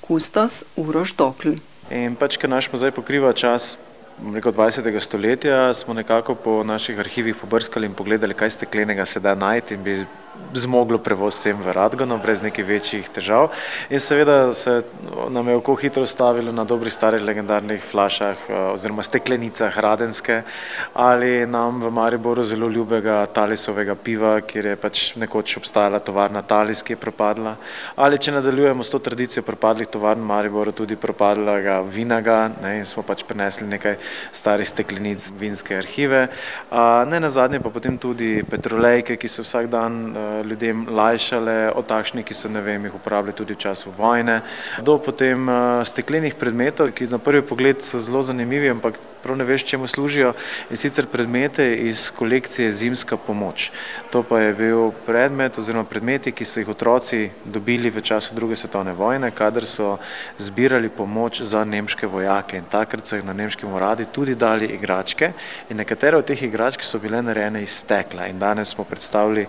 Kustos 0.00 0.60
Uroš 0.78 1.16
Dokl. 1.18 1.56
In 1.90 2.14
pač, 2.14 2.36
ker 2.38 2.50
naš 2.52 2.68
muzej 2.70 2.92
pokriva 2.94 3.32
čas, 3.34 3.72
rekel, 4.34 4.54
dvajsetega 4.54 5.02
stoletja, 5.02 5.58
smo 5.74 5.96
nekako 5.98 6.36
po 6.38 6.54
naših 6.62 7.00
arhivih 7.02 7.34
pobrskali 7.40 7.90
in 7.90 7.96
pogledali, 7.98 8.38
kaj 8.38 8.54
steklenega 8.54 9.06
se 9.06 9.20
da 9.24 9.34
najti 9.34 9.74
in 9.74 9.82
bi 9.82 9.96
zmoglo 10.54 10.98
prevoz 10.98 11.34
sem 11.34 11.56
v 11.56 11.72
Radgano 11.72 12.18
brez 12.18 12.42
nekih 12.42 12.64
večjih 12.64 13.08
težav. 13.08 13.50
In 13.90 14.00
seveda 14.00 14.54
se 14.54 14.82
nam 15.30 15.48
je 15.48 15.56
oko 15.56 15.74
hitro 15.74 16.02
ustavilo 16.02 16.52
na 16.52 16.64
dobrih 16.64 16.92
starih 16.92 17.22
legendarnih 17.22 17.82
flašah 17.84 18.48
oziroma 18.72 19.02
steklenicah 19.02 19.78
radenske 19.78 20.42
ali 20.94 21.46
nam 21.46 21.80
v 21.82 21.90
Mariboru 21.90 22.42
zelo 22.42 22.68
ljubega 22.68 23.26
Talisovega 23.26 23.94
piva, 23.94 24.40
kjer 24.40 24.66
je 24.66 24.76
pač 24.76 25.02
nekoč 25.16 25.56
obstajala 25.56 25.98
tovarna 25.98 26.42
Talis, 26.42 26.82
ki 26.82 26.92
je 26.92 27.00
propadla, 27.00 27.56
ali 27.96 28.18
če 28.18 28.32
nadaljujemo 28.32 28.84
s 28.84 28.90
to 28.90 28.98
tradicijo 28.98 29.42
propadlih 29.42 29.88
tovarn 29.88 30.20
Mariboru, 30.20 30.72
tudi 30.72 30.96
propadlega 30.96 31.80
Vinaga, 31.80 32.50
ne, 32.62 32.78
in 32.78 32.84
smo 32.88 33.02
pač 33.02 33.22
prinesli 33.28 33.68
nekaj 33.68 33.96
starih 34.32 34.68
steklenic 34.68 35.28
vinske 35.38 35.76
arhive. 35.78 36.26
Nenazadnje 37.08 37.60
pa 37.60 37.70
potem 37.70 37.98
tudi 37.98 38.42
petrolejke, 38.50 39.16
ki 39.16 39.28
so 39.28 39.44
vsak 39.46 39.68
dan 39.72 40.00
ljudem 40.44 40.86
lajšale, 40.90 41.72
od 41.74 41.86
takšnih, 41.86 42.26
ki 42.26 42.34
so, 42.34 42.48
ne 42.48 42.60
vem, 42.64 42.84
jih 42.84 42.94
uporabljali 42.94 43.36
tudi 43.36 43.54
v 43.54 43.62
času 43.64 43.92
vojne, 43.96 44.40
do 44.82 44.98
potem 44.98 45.48
steklenih 45.84 46.34
predmetov, 46.34 46.92
ki 46.92 47.10
na 47.10 47.18
prvi 47.18 47.42
pogled 47.42 47.82
so 47.82 48.00
zelo 48.00 48.22
zanimivi, 48.22 48.70
ampak 48.70 48.98
prav 49.28 49.36
ne 49.36 49.44
veš, 49.44 49.64
čemu 49.64 49.86
služijo, 49.86 50.32
in 50.70 50.76
sicer 50.76 51.06
predmete 51.06 51.74
iz 51.76 52.10
kolekcije 52.10 52.72
Zimska 52.72 53.16
pomoč. 53.16 53.70
To 54.10 54.22
pa 54.22 54.40
je 54.40 54.54
bil 54.54 54.90
predmet 55.06 55.58
oziroma 55.58 55.84
predmeti, 55.84 56.32
ki 56.32 56.44
so 56.48 56.62
jih 56.62 56.68
otroci 56.72 57.28
dobili 57.44 57.90
v 57.90 58.00
času 58.00 58.34
druge 58.34 58.56
svetovne 58.56 58.92
vojne, 58.96 59.30
kadar 59.30 59.66
so 59.68 59.98
zbirali 60.38 60.88
pomoč 60.88 61.42
za 61.44 61.64
nemške 61.64 62.06
vojake, 62.06 62.56
in 62.56 62.64
takrat 62.64 63.06
so 63.06 63.16
jim 63.16 63.26
na 63.26 63.36
nemškem 63.36 63.68
uradu 63.68 64.06
tudi 64.12 64.34
dali 64.34 64.66
igračke 64.66 65.32
in 65.68 65.76
nekatere 65.76 66.16
od 66.16 66.24
teh 66.24 66.42
igračk 66.42 66.82
so 66.82 66.98
bile 66.98 67.20
narejene 67.22 67.62
iz 67.62 67.70
stekla 67.82 68.26
in 68.26 68.38
danes 68.38 68.68
smo 68.68 68.84
predstavili 68.84 69.46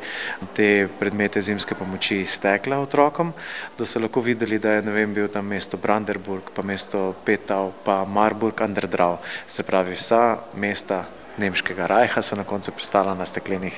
te 0.56 0.88
predmete 1.00 1.42
zimske 1.42 1.76
pomoči 1.76 2.20
iz 2.22 2.36
stekla 2.36 2.80
otrokom, 2.80 3.34
da 3.78 3.86
so 3.86 4.00
lahko 4.00 4.22
videli, 4.22 4.60
da 4.60 4.72
je, 4.72 4.82
ne 4.82 4.92
vem, 4.92 5.14
bil 5.14 5.28
tam 5.28 5.48
mesto 5.48 5.78
Brandenburg 5.78 6.52
pa 6.56 6.62
mesto 6.62 7.14
Pettau 7.26 7.72
pa 7.86 8.04
Marburg 8.06 8.62
an 8.62 8.74
der 8.74 8.88
Drau. 8.88 9.18
Se 9.48 9.64
pravi, 9.70 9.94
vsa 9.94 10.40
mesta 10.58 11.04
nemškega 11.38 11.86
rajha 11.88 12.22
so 12.26 12.36
na 12.36 12.44
koncu 12.44 12.72
pristala 12.74 13.14
na 13.14 13.26
steklenih 13.26 13.76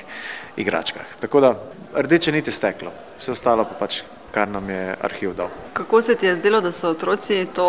igračkah. 0.56 1.04
Tako 1.20 1.40
da 1.40 1.54
rdeče 1.94 2.32
niti 2.32 2.52
steklo, 2.52 2.90
vse 3.20 3.34
ostalo 3.36 3.66
pa 3.68 3.76
pač, 3.84 4.00
kar 4.32 4.48
nam 4.48 4.70
je 4.70 4.96
arhiv 5.04 5.34
dal. 5.36 5.50
Kako 5.76 6.02
se 6.02 6.14
ti 6.16 6.26
je 6.26 6.36
zdelo, 6.36 6.60
da 6.64 6.72
so 6.72 6.90
otroci 6.90 7.46
to 7.54 7.68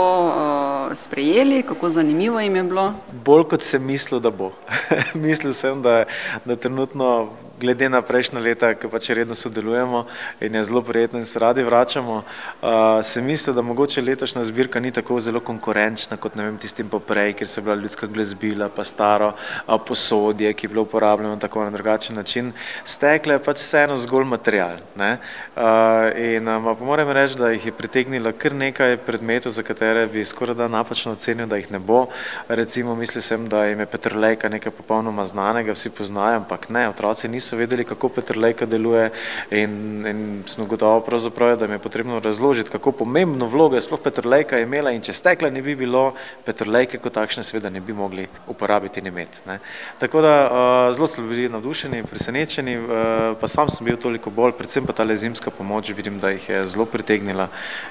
sprejeli, 0.95 1.63
kako 1.67 1.89
zanimivo 1.89 2.39
jim 2.39 2.55
je 2.55 2.63
bilo? 2.63 2.93
Bolj, 3.11 3.43
kot 3.51 3.61
sem 3.61 3.83
mislil, 3.83 4.23
da 4.23 4.31
bo. 4.31 4.53
Mislil 5.25 5.53
sem, 5.53 5.81
da, 5.83 6.05
da 6.45 6.55
trenutno 6.55 7.29
glede 7.63 7.87
na 7.89 8.01
prejšnja 8.03 8.43
leta, 8.43 8.73
ke 8.75 8.91
pač 8.91 9.09
redno 9.15 9.35
sodelujemo 9.35 10.03
in 10.43 10.55
je 10.55 10.63
zelo 10.67 10.81
prijetno 10.83 11.19
in 11.19 11.25
se 11.25 11.39
radi 11.39 11.63
vračamo, 11.63 12.21
sem 13.03 13.25
mislil, 13.25 13.55
da 13.55 13.63
mogoče 13.63 14.03
letošnja 14.03 14.43
zbirka 14.43 14.79
ni 14.83 14.91
tako 14.91 15.19
zelo 15.23 15.39
konkurenčna 15.39 16.17
kot, 16.19 16.35
vem, 16.35 16.57
tistim 16.59 16.89
poprej, 16.91 17.33
kjer 17.39 17.47
so 17.47 17.63
bila 17.63 17.75
ljudska 17.79 18.07
glasbila 18.11 18.67
pa 18.73 18.83
staro 18.83 19.31
posodje, 19.87 20.51
ki 20.53 20.65
je 20.65 20.69
bilo 20.69 20.83
uporabljeno 20.83 21.37
tako 21.39 21.63
na 21.63 21.71
drugačen 21.71 22.15
način. 22.19 22.51
Steklo 22.85 23.37
je 23.37 23.43
pač 23.43 23.63
vseeno 23.63 23.97
zgolj 23.97 24.27
material, 24.27 24.81
ne. 24.99 25.17
In 26.19 26.45
pa 26.45 26.75
moram 26.83 27.11
reči, 27.15 27.37
da 27.39 27.53
jih 27.53 27.65
je 27.65 27.71
pritegnilo 27.71 28.33
kar 28.37 28.55
nekaj 28.55 28.97
predmetov, 29.05 29.55
za 29.55 29.63
katere 29.63 30.07
bi 30.07 30.25
skorajda 30.25 30.67
napačno 30.67 31.13
ocenil, 31.15 31.47
da 31.47 31.61
jih 31.61 31.71
ne 31.71 31.79
bo. 31.79 32.07
Recimo 32.49 32.95
mislil 32.95 33.21
sem, 33.23 33.47
da 33.49 33.65
jim 33.65 33.79
je 33.79 33.85
petrolejka 33.85 34.49
nekaj 34.49 34.71
popolnoma 34.71 35.25
znanega, 35.25 35.77
vsi 35.77 35.93
poznajo, 35.93 36.41
ampak 36.43 36.69
ne, 36.69 36.89
otroci 36.89 37.29
niso 37.29 37.52
vedeli, 37.55 37.85
kako 37.85 38.09
petrolejka 38.09 38.65
deluje, 38.65 39.09
in, 39.51 40.05
in 40.07 40.21
sem 40.47 40.63
ugotovil 40.63 41.03
pravzaprav, 41.05 41.57
da 41.57 41.65
jim 41.65 41.75
je 41.77 41.83
potrebno 41.83 42.19
razložiti, 42.19 42.69
kako 42.69 42.91
pomembno 42.91 43.47
vlogo 43.47 43.75
je 43.75 43.81
sploh 43.81 44.01
petrolejka 44.03 44.59
imela, 44.59 44.91
in 44.91 45.01
če 45.01 45.13
stekla 45.13 45.49
ne 45.49 45.61
bi 45.61 45.75
bilo, 45.75 46.13
petrolejke 46.45 46.97
kot 47.03 47.13
takšne 47.13 47.43
seveda 47.43 47.69
ne 47.69 47.81
bi 47.81 47.93
mogli 47.93 48.27
uporabiti 48.47 48.99
in 48.99 49.11
imeti, 49.11 49.43
ne. 49.47 49.59
Tako 49.99 50.21
da 50.21 50.33
zelo 50.93 51.07
so 51.07 51.25
bili 51.27 51.49
navdušeni, 51.49 52.03
presenečeni, 52.09 52.77
pa 53.41 53.47
sam 53.47 53.69
sem 53.69 53.85
bil 53.85 53.97
toliko 53.97 54.31
bolj, 54.33 54.55
predvsem 54.57 54.85
pa 54.85 54.93
tale 54.93 55.17
zimska 55.17 55.51
pomoč, 55.51 55.93
vidim, 55.95 56.19
da 56.19 56.33
jih 56.33 56.49
je 56.49 56.63
zelo 56.67 56.85
pritegnila 56.85 57.47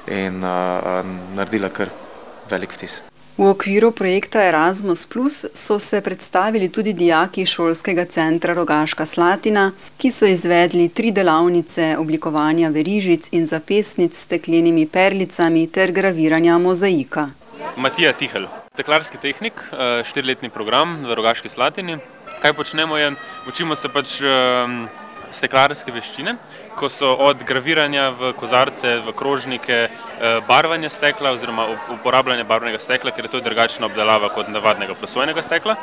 in 0.06 0.40
naredila 1.36 1.68
kar 1.68 1.92
velik 2.50 2.72
vtis. 2.72 3.02
V 3.32 3.48
okviru 3.48 3.90
projekta 3.96 4.42
Erasmus 4.44 5.08
so 5.54 5.78
se 5.78 6.00
predstavili 6.00 6.68
tudi 6.68 6.92
dijaki 6.92 7.46
Šolskega 7.46 8.04
centra 8.04 8.54
Rogaška 8.54 9.06
Slatina, 9.06 9.72
ki 9.96 10.10
so 10.10 10.26
izvedli 10.26 10.88
tri 10.88 11.10
delavnice 11.10 11.96
oblikovanja 11.98 12.68
verižic 12.68 13.32
in 13.32 13.46
zapestnic 13.46 14.14
s 14.14 14.22
steklenimi 14.22 14.86
perlicami 14.86 15.66
ter 15.66 15.92
graviranja 15.92 16.58
mozaika. 16.58 17.30
Matija 17.76 18.12
Tihelj, 18.12 18.46
steklarski 18.74 19.16
tehnik, 19.22 19.64
štiriletni 20.04 20.50
program 20.50 21.00
v 21.08 21.14
Rogaški 21.14 21.48
Slatini. 21.48 21.96
Kaj 22.42 22.52
počnemo, 22.52 22.96
je, 22.98 23.14
učimo 23.48 23.76
se 23.76 23.88
pač 23.88 24.20
steklarske 25.32 25.92
veščine, 25.92 26.36
ko 26.78 26.88
so 26.92 27.12
od 27.26 27.42
graviranja 27.48 28.10
v 28.16 28.32
kozarce, 28.38 28.98
v 29.04 29.14
krožnike, 29.16 29.88
barvanje 30.48 30.90
stekla 30.92 31.32
oziroma 31.34 31.66
uporabljanje 31.96 32.44
barvnega 32.44 32.78
stekla, 32.78 33.10
ker 33.10 33.26
je 33.26 33.32
to 33.36 33.40
drugačna 33.40 33.86
obdelava 33.88 34.28
kot 34.32 34.48
navadnega 34.52 34.94
prosojnega 34.94 35.42
stekla. 35.42 35.76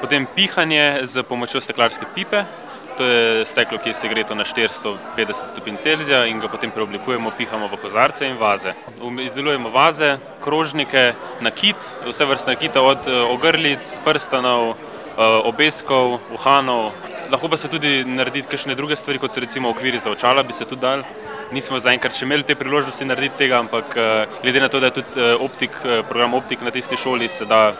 Potem 0.00 0.26
pihanje 0.34 1.06
s 1.06 1.22
pomočjo 1.28 1.60
steklarske 1.60 2.06
pipe, 2.14 2.44
to 2.98 3.06
je 3.06 3.46
steklo, 3.46 3.78
ki 3.78 3.92
je 3.92 3.96
segreto 3.96 4.34
na 4.34 4.44
štiristo 4.44 4.96
petdeset 5.16 5.48
stopinj 5.48 5.78
Celzija 5.80 6.24
in 6.28 6.40
ga 6.40 6.48
potem 6.52 6.72
preoblikujemo, 6.74 7.32
pihamo 7.38 7.68
v 7.70 7.78
kozarce 7.80 8.28
in 8.28 8.36
vaze. 8.36 8.74
Izdelujemo 9.24 9.70
vaze, 9.72 10.18
krožnike, 10.44 11.12
nakit, 11.40 11.76
vse 12.08 12.26
vrste 12.28 12.52
nakita, 12.52 12.82
od 12.82 13.08
ogrlic, 13.08 13.86
prstanov, 14.04 14.74
obeskov, 15.44 16.18
uhanov, 16.34 16.92
lahko 17.30 17.48
pa 17.48 17.56
se 17.56 17.68
tudi 17.68 18.04
naredi 18.04 18.42
kakšne 18.42 18.74
druge 18.74 18.96
stvari, 18.96 19.18
kot 19.18 19.32
so 19.32 19.40
recimo 19.40 19.70
okvirji 19.70 20.00
za 20.00 20.10
očala, 20.10 20.42
bi 20.42 20.52
se 20.52 20.64
tudi 20.64 20.80
dalo. 20.80 21.02
Nismo 21.52 21.78
zaenkrat 21.78 22.14
še 22.14 22.26
imeli 22.26 22.46
te 22.46 22.54
priložnosti 22.54 23.04
narediti 23.04 23.44
tega, 23.44 23.58
ampak 23.58 23.96
glede 24.42 24.60
na 24.60 24.68
to, 24.68 24.80
da 24.80 24.90
je 24.90 24.98
tudi 25.00 25.30
optik, 25.40 25.78
program 26.08 26.34
optik 26.34 26.62
na 26.62 26.70
tisti 26.70 26.96
šoli, 26.96 27.28
se 27.28 27.46
da 27.46 27.72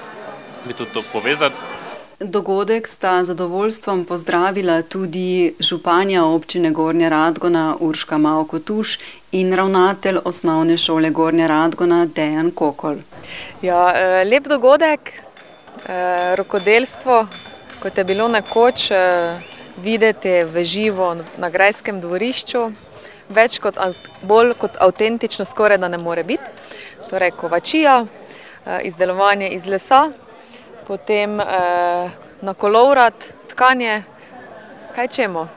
bi 0.66 0.74
tudi 0.74 0.90
to 0.94 1.02
povezati. 1.12 1.78
Dogodek 2.20 2.88
sta 2.88 3.24
zadovoljstvom 3.24 4.04
pozdravila 4.04 4.82
tudi 4.82 5.54
županja 5.60 6.24
Občine 6.24 6.70
Gornja 6.70 7.08
Radgona 7.08 7.76
Urška 7.80 8.18
Mavko 8.18 8.58
Tuš 8.58 8.98
in 9.32 9.54
ravnatelj 9.56 10.18
Osnovne 10.24 10.76
šole 10.78 11.10
Gornja 11.10 11.46
Radgona 11.46 12.06
Dejan 12.06 12.50
Kokol. 12.50 13.00
Ja, 13.62 13.86
lep 14.24 14.50
dogodek, 14.52 15.14
rokodelstvo, 16.36 17.24
kot 17.82 17.98
je 17.98 18.04
bilo 18.04 18.28
nekoč 18.28 18.90
videti 19.82 20.44
v 20.44 20.64
živo 20.64 21.16
na 21.36 21.50
grajskem 21.50 22.00
dvorišču, 22.00 22.70
več 23.28 23.58
kot 23.58 23.78
bolj 24.22 24.54
kot 24.60 24.76
avtentično 24.80 25.44
skorajda 25.44 25.88
ne 25.88 25.98
more 25.98 26.24
biti. 26.24 26.44
Torej 27.10 27.32
kovačija, 27.34 28.04
izdelovanje 28.82 29.48
iz 29.48 29.66
lesa, 29.66 30.10
potem 30.86 31.40
eh, 31.40 32.10
na 32.42 32.54
kolovrat, 32.54 33.14
tkanje, 33.50 34.02
kaj 34.94 35.08
čemo. 35.08 35.48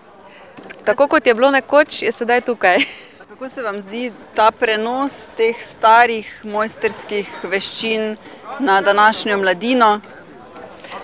Tako 0.86 1.08
kot 1.08 1.28
je 1.28 1.34
bilo 1.34 1.52
nekoč, 1.52 2.02
je 2.02 2.12
sedaj 2.12 2.42
tukaj. 2.42 2.78
Kako 3.34 3.50
se 3.50 3.64
vam 3.64 3.82
zdi 3.82 4.12
ta 4.36 4.52
prenos 4.52 5.30
teh 5.38 5.58
starih 5.58 6.30
mojsterskih 6.44 7.30
veščin 7.44 8.16
na 8.60 8.82
današnjo 8.82 9.38
mladino? 9.38 10.00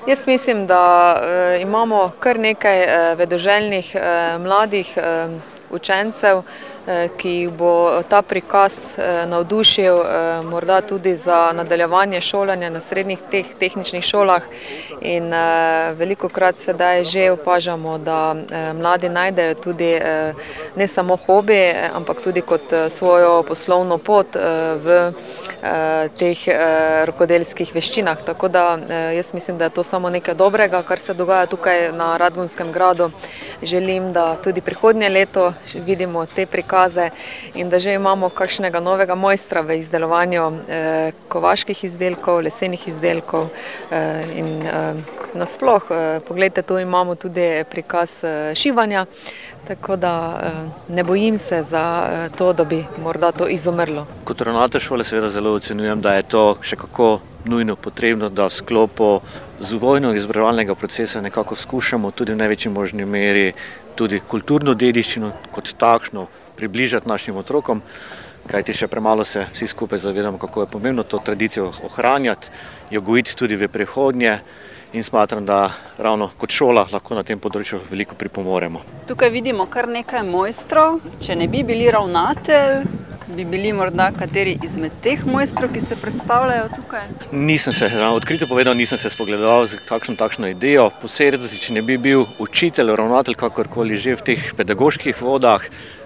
Jaz 0.08 0.28
mislim, 0.28 0.68
da 0.68 1.16
uh, 1.16 1.62
imamo 1.62 2.12
kar 2.20 2.40
nekaj 2.40 2.84
uh, 2.84 3.18
vedoželjnih 3.18 3.96
uh, 3.96 4.42
mladih 4.42 4.98
učencev, 5.70 6.42
ki 7.18 7.30
jih 7.30 7.50
bo 7.54 8.02
ta 8.10 8.22
prikaz 8.22 8.98
navdušil, 9.30 9.98
morda 10.50 10.82
tudi 10.82 11.16
za 11.16 11.52
nadaljevanje 11.54 12.22
šolanja 12.22 12.70
na 12.70 12.80
srednjih 12.80 13.20
teh 13.32 13.46
tehničnih 13.60 14.04
šolah. 14.04 14.42
In 15.02 15.32
veliko 15.96 16.30
krat 16.30 16.58
sedaj 16.58 17.04
že 17.06 17.32
opažamo, 17.32 17.98
da 17.98 18.36
mladi 18.74 19.10
najdejo 19.10 19.56
tudi 19.56 20.00
ne 20.76 20.88
samo 20.88 21.16
hobi, 21.16 21.74
ampak 21.94 22.22
tudi 22.22 22.42
kot 22.42 22.74
svojo 22.90 23.44
poslovno 23.44 23.98
pot 23.98 24.36
v 24.84 25.14
teh 26.18 26.40
rokodelskih 27.06 27.76
veščinah. 27.76 28.26
Tako 28.26 28.48
da 28.48 28.80
jaz 29.14 29.34
mislim, 29.34 29.58
da 29.58 29.70
je 29.70 29.78
to 29.78 29.84
samo 29.84 30.10
nekaj 30.10 30.34
dobrega, 30.36 30.82
kar 30.82 31.00
se 31.00 31.14
dogaja 31.14 31.46
tukaj 31.46 31.92
na 31.92 32.18
Radgonskem 32.18 32.72
gradu. 32.72 33.12
Želim, 33.64 34.14
da 34.14 34.36
tudi 34.44 34.62
prihodnje 34.62 35.10
leto 35.10 35.54
vidimo 35.86 36.26
te 36.26 36.46
prikaze 36.46 36.79
in 37.56 37.70
da 37.70 37.80
že 37.80 37.94
imamo 37.94 38.30
kakšnega 38.30 38.80
novega 38.80 39.16
mojstra 39.16 39.62
v 39.62 39.80
izdelovanju 39.80 40.44
eh, 40.68 41.12
kovaških 41.28 41.84
izdelkov, 41.84 42.42
lesenih 42.42 42.88
izdelkov 42.88 43.50
eh, 43.92 44.22
in 44.36 44.62
eh, 44.62 44.94
nasploh. 45.34 45.84
Eh, 45.92 46.20
poglejte, 46.28 46.62
tu 46.62 46.80
imamo 46.80 47.16
tudi 47.16 47.64
prikaz 47.70 48.24
eh, 48.24 48.56
šivanja, 48.56 49.06
tako 49.68 49.96
da 49.96 50.42
eh, 50.44 50.94
ne 50.94 51.04
bojim 51.04 51.38
se 51.38 51.64
za 51.64 52.08
eh, 52.12 52.30
to, 52.38 52.54
da 52.54 52.64
bi 52.64 52.86
morda 53.04 53.32
to 53.32 53.48
izumrlo. 53.48 54.06
Kot 54.24 54.42
ravnatelj 54.42 54.82
šole 54.82 55.04
seveda 55.04 55.30
zelo 55.30 55.54
ocenjujem, 55.54 56.02
da 56.02 56.14
je 56.14 56.24
to 56.24 56.58
še 56.62 56.76
kako 56.76 57.20
nujno 57.46 57.76
potrebno, 57.76 58.30
da 58.30 58.48
v 58.48 58.54
sklopu 58.54 59.20
vzgojno-izobraževalnega 59.60 60.76
procesa 60.76 61.22
nekako 61.22 61.56
skušamo 61.56 62.12
tudi 62.12 62.34
v 62.34 62.38
največji 62.38 62.72
možni 62.72 63.06
meri 63.06 63.54
tudi 63.96 64.22
kulturno 64.28 64.74
dediščino 64.74 65.32
kot 65.52 65.74
takšno 65.78 66.28
približati 66.60 67.08
našim 67.08 67.40
otrokom, 67.40 67.82
kajti 68.50 68.76
še 68.76 68.88
premalo 68.92 69.24
se 69.24 69.46
vsi 69.54 69.68
skupaj 69.68 70.02
zavedamo, 70.04 70.38
kako 70.42 70.66
je 70.66 70.72
pomembno 70.74 71.04
to 71.08 71.22
tradicijo 71.24 71.72
ohranjati, 71.88 72.52
jo 72.92 73.02
gojiti 73.02 73.36
tudi 73.40 73.56
v 73.56 73.72
prihodnje 73.72 74.40
in 74.94 75.04
smatram, 75.04 75.46
da 75.46 75.70
ravno 75.98 76.32
kot 76.38 76.52
šola 76.52 76.88
lahko 76.92 77.16
na 77.16 77.24
tem 77.24 77.40
področju 77.40 77.80
veliko 77.92 78.18
pripomoremo. 78.18 78.82
Tukaj 79.08 79.30
vidimo 79.30 79.70
kar 79.70 79.88
nekaj 79.88 80.26
mojstrov, 80.26 81.00
če 81.22 81.38
ne 81.38 81.48
bi 81.48 81.62
bili 81.64 81.92
ravnatelj, 81.94 82.88
bi 83.36 83.46
bili 83.46 83.74
morda 83.74 84.10
kateri 84.18 84.56
izmed 84.66 84.96
teh 85.04 85.22
mojstrov, 85.26 85.70
ki 85.74 85.82
se 85.82 85.98
predstavljajo 86.02 86.70
tukaj? 86.76 87.06
Nisem 87.32 87.74
se, 87.74 87.90
odkrito 88.10 88.48
povedal, 88.50 88.74
nisem 88.74 88.98
se 88.98 89.10
spogledal 89.14 89.68
z 89.70 89.78
kakšno 89.86 90.18
takšno 90.18 90.50
idejo. 90.50 90.90
Posebej, 91.02 91.46
če 91.62 91.78
ne 91.78 91.86
bi 91.86 92.00
bil 92.02 92.26
učitelj, 92.42 92.96
ravnatelj, 92.98 93.38
kakorkoli 93.38 94.02
že 94.02 94.18
v 94.18 94.26
teh 94.32 94.50
pedagoških 94.58 95.22
vodah, 95.22 95.62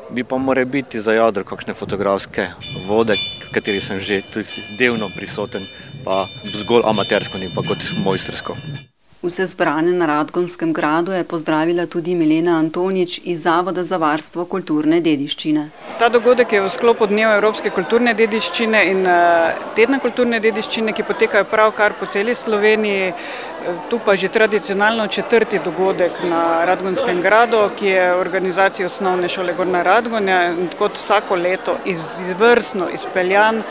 bi 0.09 0.23
pa 0.23 0.37
moral 0.37 0.65
biti 0.65 1.01
za 1.01 1.13
jadro 1.13 1.43
kakšne 1.43 1.73
fotografske 1.73 2.47
vode, 2.87 3.15
v 3.15 3.51
kateri 3.53 3.81
sem 3.81 3.99
že 3.99 4.21
tudi 4.33 4.63
delno 4.77 5.09
prisoten, 5.09 5.67
pa 6.03 6.25
zgolj 6.43 6.83
amatersko, 6.85 7.37
ne 7.37 7.49
pa 7.53 7.63
kot 7.63 7.79
mojstrsko. 8.03 8.57
Vse 9.23 9.45
zbrane 9.47 9.91
na 9.91 10.05
Radgonskem 10.05 10.73
gradu 10.73 11.11
je 11.11 11.23
pozdravila 11.23 11.85
tudi 11.85 12.15
Milena 12.15 12.57
Antonič 12.59 13.21
iz 13.23 13.43
Zavoda 13.43 13.83
za 13.83 13.97
varstvo 13.97 14.43
kulturne 14.45 14.99
dediščine. 15.01 15.63
Ta 15.99 16.09
dogodek 16.09 16.51
je 16.51 16.59
v 16.61 16.71
sklopu 16.73 17.07
Dneva 17.07 17.37
Evropske 17.37 17.71
kulturne 17.71 18.11
dediščine 18.19 18.81
in 18.89 19.07
eh, 19.07 19.61
tedna 19.77 20.01
kulturne 20.03 20.41
dediščine, 20.43 20.91
ki 20.91 21.07
potekajo 21.07 21.47
pravkar 21.47 21.95
po 21.99 22.05
celi 22.11 22.35
Sloveniji. 22.35 23.13
Tu 23.89 23.99
pa 24.05 24.17
že 24.19 24.27
tradicionalno 24.27 25.07
četrti 25.07 25.59
dogodek 25.63 26.19
na 26.27 26.65
Radgonskem 26.67 27.21
gradu, 27.23 27.63
ki 27.79 27.87
je 27.87 28.13
organizacija 28.15 28.91
osnovne 28.91 29.31
šole 29.31 29.55
Gorna 29.55 29.83
Radgonja 29.87 30.49
in 30.51 30.67
kot 30.77 30.99
vsako 30.99 31.39
leto 31.39 31.77
izvrstno 31.85 32.89
izpeljan 32.91 33.63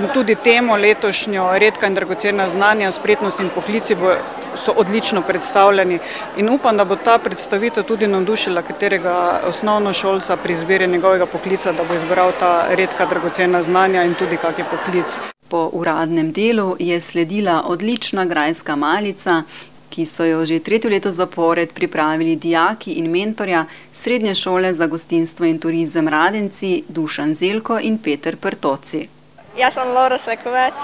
in 0.00 0.08
tudi 0.14 0.34
temo 0.34 0.76
letošnjo 0.76 1.58
redka 1.58 1.86
in 1.86 1.94
dragocena 1.94 2.48
znanja, 2.48 2.90
spretnost 2.90 3.40
in 3.40 3.52
poklici 3.54 3.94
bo 3.94 4.16
so 4.64 4.72
odlično 4.76 5.22
predstavljeni 5.22 5.98
in 6.36 6.50
upam, 6.50 6.76
da 6.76 6.84
bo 6.84 6.96
ta 6.96 7.18
predstavitev 7.18 7.84
tudi 7.84 8.06
navdušila 8.06 8.62
katerega 8.62 9.40
osnovno 9.46 9.92
šolca 9.92 10.36
pri 10.36 10.52
izbiri 10.52 10.86
njegovega 10.86 11.26
poklica, 11.26 11.72
da 11.72 11.84
bo 11.84 11.94
izbral 11.94 12.32
ta 12.40 12.66
redka 12.68 13.06
dragocena 13.06 13.62
znanja 13.62 14.04
in 14.04 14.14
tudi 14.14 14.36
kakšen 14.36 14.66
poklic. 14.70 15.18
Po 15.48 15.70
uradnem 15.72 16.32
delu 16.32 16.76
je 16.78 17.00
sledila 17.00 17.62
odlična 17.66 18.24
grajska 18.24 18.76
malica, 18.76 19.42
ki 19.90 20.04
so 20.06 20.24
jo 20.24 20.46
že 20.46 20.58
tretje 20.58 20.90
leto 20.90 21.10
zapored 21.10 21.72
pripravili 21.72 22.36
dijaki 22.36 22.92
in 22.92 23.10
mentorja 23.10 23.64
Srednje 23.92 24.34
šole 24.34 24.74
za 24.74 24.86
gostinstvo 24.86 25.46
in 25.46 25.58
turizem 25.58 26.08
Radenci 26.08 26.82
Dušan 26.88 27.34
Zelko 27.34 27.78
in 27.82 27.98
Peter 27.98 28.36
Prtoci. 28.36 29.08
Jaz 29.56 29.74
sem 29.74 29.88
Laura 29.88 30.18
Svekovec. 30.18 30.74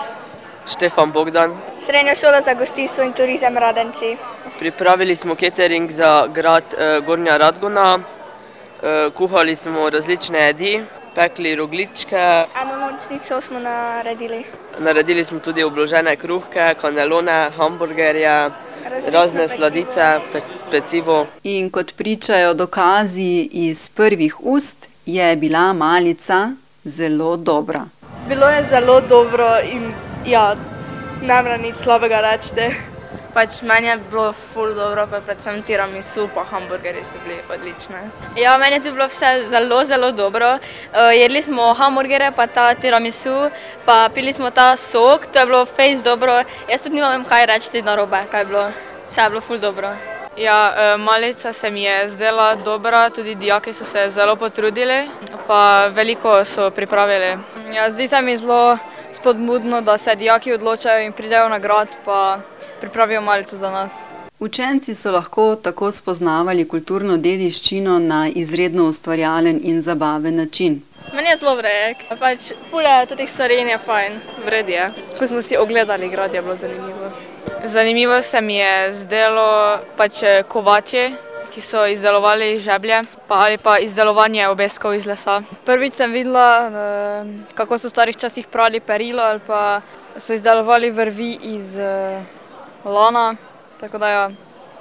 Štefan 0.66 1.12
Bogdan. 1.12 1.56
Srednja 1.78 2.14
šola 2.14 2.40
za 2.40 2.54
gostinstvo 2.54 3.04
in 3.04 3.12
turizem 3.12 3.56
Radenci. 3.58 4.16
Pripravili 4.58 5.16
smo 5.16 5.34
catering 5.34 5.90
za 5.90 6.26
grad 6.26 6.64
eh, 6.78 7.00
Gornja 7.06 7.36
Radgona, 7.36 7.98
eh, 7.98 9.10
kuhali 9.16 9.56
smo 9.56 9.90
različne 9.90 10.38
jedi, 10.38 10.80
pekli 11.14 11.54
rogličke. 11.54 12.44
Eno 12.62 12.76
nočnico 12.80 13.40
smo 13.40 13.58
naredili. 13.58 14.44
Naredili 14.78 15.24
smo 15.24 15.38
tudi 15.38 15.62
obložene 15.62 16.16
kruhke, 16.16 16.74
kanelone, 16.80 17.50
hamburgerje, 17.56 18.50
Različno 18.84 19.12
razne 19.12 19.48
sladice, 19.48 20.18
pe, 20.32 20.40
pecivo. 20.70 21.26
In 21.42 21.70
kot 21.70 21.94
pričajo 21.96 22.54
dokazi 22.54 23.48
iz 23.52 23.88
prvih 23.88 24.36
ust, 24.40 24.88
je 25.06 25.36
bila 25.36 25.72
malica 25.72 26.50
zelo 26.84 27.36
dobra. 27.36 27.84
Bilo 28.28 28.46
je 28.46 28.64
zelo 28.64 29.00
dobro 29.00 29.60
in 29.72 29.92
Ja, 30.24 30.54
ne 31.20 31.36
morem 31.42 31.60
nič 31.62 31.84
slabega 31.84 32.22
reči. 32.24 32.56
Pač 33.34 33.60
meni 33.60 33.90
je 33.90 33.96
bilo 34.08 34.30
ful 34.32 34.70
dobro, 34.72 35.04
pa 35.10 35.18
predvsem 35.20 35.58
tiramisu, 35.66 36.30
pa 36.32 36.44
hamburgerji 36.48 37.04
so 37.04 37.18
bili 37.24 37.36
odlični. 37.50 38.00
Ja, 38.40 38.54
meni 38.56 38.78
je 38.78 38.86
tu 38.86 38.92
bilo 38.94 39.08
vse 39.10 39.44
zelo, 39.50 39.82
zelo 39.84 40.12
dobro. 40.12 40.54
Uh, 40.56 41.12
jedli 41.12 41.42
smo 41.42 41.74
hamburgere, 41.74 42.30
pa 42.32 42.46
ta 42.46 42.74
tiramisu, 42.74 43.50
pa 43.84 44.08
pili 44.14 44.32
smo 44.32 44.50
ta 44.50 44.76
sok, 44.76 45.26
to 45.26 45.38
je 45.38 45.46
bilo 45.46 45.66
fejs 45.66 46.00
dobro. 46.02 46.40
Jaz 46.70 46.80
tudi 46.80 46.94
nimam 46.94 47.24
kaj 47.24 47.46
reči 47.46 47.82
na 47.82 47.94
robe, 47.94 48.24
kaj 48.30 48.40
je 48.40 48.44
bilo. 48.44 48.64
Vse 49.10 49.20
je 49.20 49.28
bilo 49.28 49.40
ful 49.40 49.58
dobro. 49.58 49.92
Ja, 50.36 50.72
uh, 50.72 51.00
malica 51.00 51.52
se 51.52 51.70
mi 51.70 51.82
je 51.82 52.08
zdela 52.08 52.54
dobra, 52.54 53.10
tudi 53.10 53.34
dijaki 53.34 53.72
so 53.72 53.84
se 53.84 54.08
zelo 54.10 54.36
potrudili, 54.36 55.10
pa 55.46 55.86
veliko 55.86 56.44
so 56.44 56.70
pripravili. 56.70 57.36
Ja, 57.74 57.90
zdi 57.90 58.08
se 58.08 58.22
mi 58.22 58.36
zelo 58.36 58.78
spodbudno, 59.24 59.80
da 59.80 59.98
se 59.98 60.14
dijaki 60.14 60.52
odločajo 60.52 61.04
in 61.04 61.12
pridejo 61.12 61.48
na 61.48 61.58
grad, 61.58 61.88
pa 62.04 62.40
pripravijo 62.80 63.20
malico 63.20 63.56
za 63.56 63.70
nas. 63.70 63.92
Učenci 64.38 64.94
so 64.94 65.10
lahko 65.10 65.56
tako 65.56 65.92
spoznavali 65.92 66.68
kulturno 66.68 67.16
dediščino 67.16 67.98
na 67.98 68.28
izredno 68.34 68.84
ustvarjalen 68.84 69.60
in 69.62 69.82
zabaven 69.82 70.36
način. 70.36 70.82
Meni 71.14 71.28
je 71.28 71.36
zelo 71.36 71.54
vrek, 71.56 71.96
pač 72.20 72.52
pule 72.70 73.06
tudi 73.08 73.26
stvari 73.26 73.54
je 73.54 73.78
fajn, 73.78 74.12
vred 74.44 74.68
je. 74.68 74.90
Ko 75.18 75.26
smo 75.26 75.42
si 75.42 75.56
ogledali 75.56 76.08
grad, 76.08 76.34
je 76.34 76.42
bilo 76.42 76.56
zanimivo. 76.56 77.10
Zanimivo 77.64 78.22
se 78.22 78.40
mi 78.40 78.54
je 78.54 78.92
zdelo 78.92 79.78
pač 79.96 80.20
kovači, 80.48 81.12
ki 81.54 81.60
so 81.60 81.86
izdelovali 81.86 82.58
žeblje 82.60 83.02
pa 83.28 83.34
ali 83.34 83.58
pa 83.58 83.78
izdelovanje 83.78 84.48
obeskov 84.48 84.94
iz 84.94 85.06
lesa. 85.06 85.42
Prvič 85.64 85.94
sem 85.94 86.12
videla, 86.12 86.48
eh, 86.66 87.54
kako 87.54 87.78
so 87.78 87.88
v 87.88 87.90
starih 87.90 88.16
časih 88.16 88.46
prali 88.46 88.80
perilo 88.80 89.22
ali 89.22 89.40
pa 89.46 89.80
so 90.18 90.34
izdelovali 90.34 90.90
vrvi 90.90 91.38
iz 91.42 91.76
eh, 91.78 92.22
lana, 92.84 93.36
tako 93.80 93.98
da 93.98 94.08
je 94.08 94.14
ja, 94.14 94.30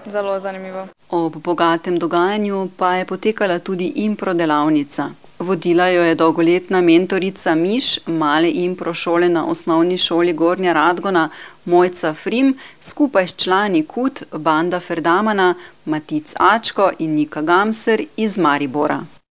zelo 0.06 0.40
zanimivo. 0.40 0.88
Ob 1.10 1.36
bogatem 1.36 2.00
dogajanju 2.00 2.70
pa 2.78 2.94
je 2.94 3.06
potekala 3.06 3.60
tudi 3.60 3.94
impro 3.96 4.34
delavnica. 4.34 5.10
Vodila 5.44 5.88
jo 5.88 6.04
je 6.04 6.16
dolgoletna 6.16 6.82
mentorica 6.82 7.56
Miš, 7.56 8.00
male 8.06 8.52
impro 8.52 8.94
šole 8.94 9.30
na 9.30 9.46
osnovni 9.46 9.98
šoli 9.98 10.34
Gornja 10.34 10.74
Radgona, 10.74 11.30
Mojca 11.66 12.14
Frim, 12.14 12.54
skupaj 12.82 13.28
s 13.28 13.36
člani 13.36 13.86
Kut, 13.86 14.24
Banda 14.32 14.80
Ferdamana, 14.80 15.56
Matic 15.86 16.34
Ačko 16.40 16.92
in 17.00 17.16
Nika 17.16 17.42
Gamser 17.42 18.06
iz 18.18 18.38
Maribora. 18.38 19.04